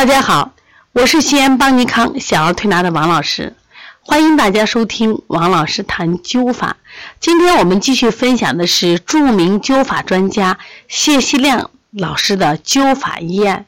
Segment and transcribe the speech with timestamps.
[0.00, 0.54] 大家好，
[0.92, 3.54] 我是西安邦尼康小儿推拿的王老师，
[4.00, 6.78] 欢迎大家收听王老师谈灸法。
[7.20, 10.58] 今天我们继续分享的是著名灸法专家
[10.88, 13.66] 谢希亮老师的灸法医案。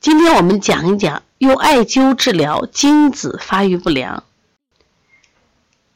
[0.00, 4.24] 今天我们讲一讲用艾灸治疗精子发育不良。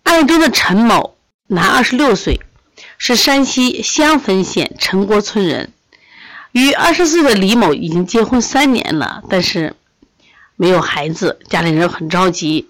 [0.03, 2.39] 爱州的陈某，男，二十六岁，
[2.99, 5.73] 是山西襄汾县陈郭村人。
[6.55, 9.75] 与二十岁的李某已经结婚三年了，但是
[10.54, 12.68] 没有孩子，家里人很着急。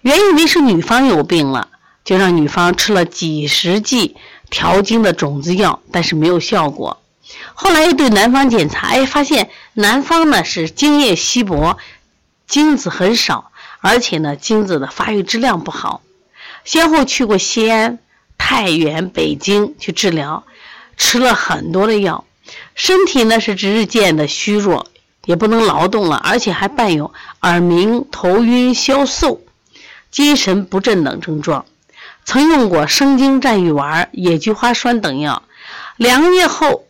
[0.00, 1.68] 原以为是女方有病了，
[2.06, 4.16] 就让女方吃了几十剂
[4.48, 7.02] 调经的种子药，但是没有效果。
[7.52, 11.76] 后来又对男方检查，哎，发现男方呢是精液稀薄，
[12.46, 16.00] 精子很少，而且呢精子的发育质量不好。
[16.64, 17.98] 先后去过西安、
[18.38, 20.44] 太原、北京去治疗，
[20.96, 22.24] 吃了很多的药。
[22.74, 24.86] 身体呢是日渐的虚弱，
[25.24, 27.12] 也不能劳动了，而且还伴有
[27.42, 29.40] 耳鸣、头晕、消瘦、
[30.10, 31.64] 精神不振等症状。
[32.24, 35.42] 曾用过生津战玉丸、野菊花酸等药，
[35.96, 36.84] 两个月后，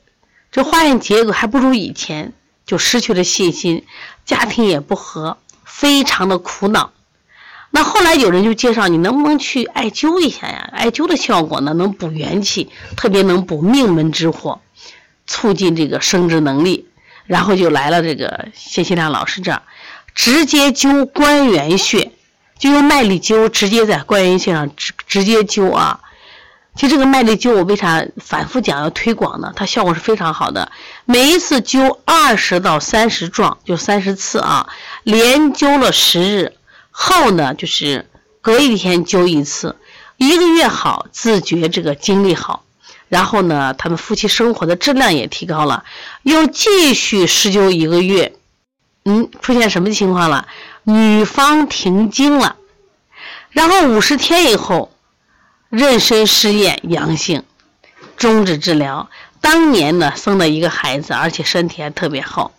[0.50, 2.32] 这化验结果还不如以前，
[2.66, 3.84] 就失去了信心，
[4.26, 6.92] 家庭也不和，非常的苦恼。
[7.70, 10.68] 那后来有人就介绍，你能不能去艾灸一下呀？
[10.72, 14.60] 艾灸的效果呢，能补元气，特别能补命门之火。
[15.28, 16.88] 促进这个生殖能力，
[17.26, 19.62] 然后就来了这个谢希亮老师这儿，
[20.14, 22.10] 直接灸关元穴，
[22.58, 26.00] 就用麦粒灸，直接在关元穴上直直接灸啊。
[26.74, 29.52] 其实这个麦粒灸我为啥反复讲要推广呢？
[29.56, 30.70] 它效果是非常好的，
[31.04, 34.68] 每一次灸二十到三十壮，就三十次啊，
[35.02, 36.52] 连灸了十日
[36.90, 38.08] 后呢，就是
[38.40, 39.76] 隔一天灸一次，
[40.16, 42.64] 一个月好，自觉这个精力好。
[43.08, 45.84] 然后呢，他们夫妻生活的质量也提高了，
[46.22, 48.34] 又继续施灸一个月，
[49.04, 50.46] 嗯，出现什么情况了？
[50.84, 52.56] 女方停经了，
[53.50, 54.92] 然后五十天以后，
[55.70, 57.44] 妊娠试验阳性，
[58.16, 59.08] 终止治疗。
[59.40, 62.52] 当年呢，生了一个孩子，而且身体还特别好，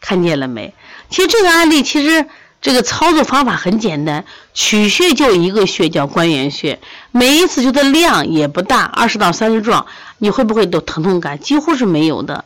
[0.00, 0.74] 看见了没？
[1.08, 2.26] 其实这个案例其实。
[2.60, 6.78] 这个操作方法很简单，取穴就一个穴叫关元穴，
[7.10, 9.86] 每一次灸的量也不大，二十到三十壮，
[10.18, 11.38] 你会不会都疼痛感？
[11.38, 12.44] 几乎是没有的。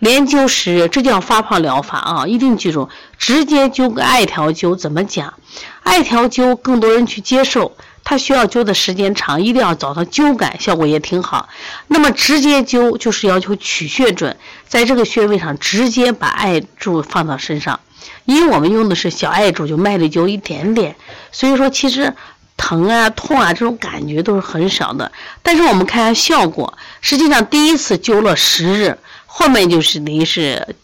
[0.00, 2.26] 连灸十，这叫发泡疗法啊！
[2.26, 2.88] 一定记住，
[3.18, 5.34] 直接灸个艾条灸怎么讲？
[5.82, 11.48] 艾条灸更多人去接受，它需要灸的时间长，一定要找到灸感，效果也挺好。
[11.88, 14.36] 那么直接灸就是要求取穴准，
[14.66, 17.80] 在这个穴位上直接把艾柱放到身上。
[18.24, 20.96] 因为我们用的是小艾柱，就麦粒灸一点点，
[21.32, 22.14] 所以说其实
[22.56, 25.12] 疼啊、痛啊这种感觉都是很少的。
[25.42, 30.76] 但是我们看下效果，实际上第一次灸了十日，后面就是等于是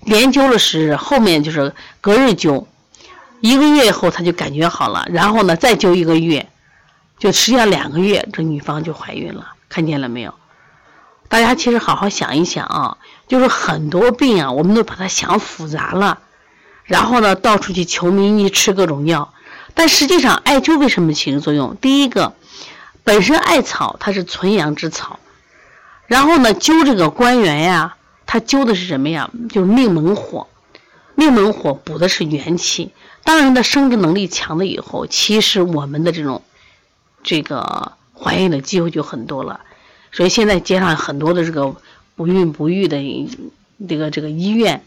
[0.00, 2.64] 连灸了十日，后面就是隔日灸，
[3.40, 6.48] 一个月以后他就感觉好了，然后呢再灸一个月，
[7.18, 10.34] 就实际上两个月这女方就怀孕了，看见了没有？
[11.28, 16.20] 大家其实好好想一想啊，就是很多病啊，我们都把它想复杂了。
[16.84, 19.34] 然后呢，到处去求名医，吃各种药，
[19.74, 21.76] 但实际上艾灸为什么起作用？
[21.76, 22.32] 第一个，
[23.04, 25.20] 本身艾草它是纯阳之草，
[26.06, 29.28] 然后呢，灸这个关元呀，它灸的是什么呀？
[29.50, 30.46] 就是命门火，
[31.18, 32.92] 命门火补的是元气。
[33.24, 36.44] 当人的生殖能力强了以后，其实我们的这种
[37.24, 39.58] 这个怀孕的机会就很多了。
[40.12, 41.74] 所以现在街上很多的这个
[42.14, 42.98] 不孕不育的
[43.88, 44.84] 这个这个医院。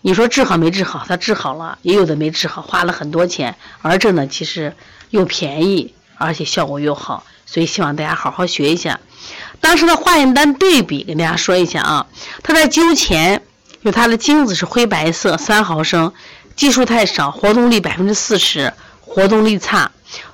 [0.00, 1.04] 你说治好没治好？
[1.06, 3.54] 他治好了，也有的没治好，花了很多钱。
[3.82, 4.74] 而这呢，其实
[5.10, 9.00] 又便宜，而且效果又好，所以希望大家好好学一下。
[9.60, 12.06] 当时的化验单对比，跟大家说一下啊。
[12.42, 13.42] 他在灸前，
[13.84, 16.14] 就他的精子是灰白色，三毫升，
[16.56, 18.72] 计数太少，活动力百分之四十，
[19.02, 19.90] 活动力差。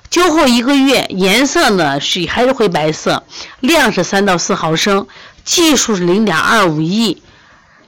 [0.09, 3.23] 灸后一个月，颜色呢是还是灰白色，
[3.59, 5.05] 量是三到四毫升，
[5.43, 7.21] 计数是零点二五亿。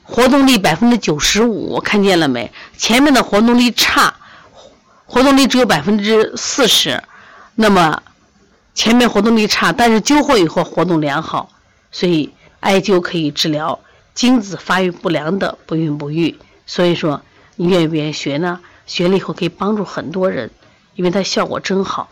[0.03, 2.51] 活动力百分之九十五，看见了没？
[2.77, 4.15] 前面的活动力差，
[5.05, 7.01] 活动力只有百分之四十。
[7.55, 8.03] 那么
[8.75, 11.49] 前面活动力差，但是灸后以后活动良好，
[11.89, 13.79] 所以艾灸可以治疗
[14.13, 16.37] 精子发育不良的不孕不育。
[16.65, 17.21] 所以说，
[17.55, 18.59] 你愿不愿意学呢？
[18.85, 20.51] 学了以后可以帮助很多人，
[20.95, 22.09] 因为它效果真好。